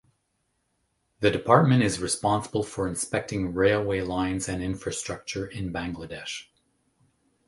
The 1.19 1.29
department 1.29 1.83
is 1.83 1.99
responsible 2.01 2.63
for 2.63 2.87
inspecting 2.87 3.53
railway 3.53 4.01
lines 4.01 4.49
and 4.49 4.63
infrastructure 4.63 5.45
in 5.45 5.71
Bangladesh. 5.71 6.45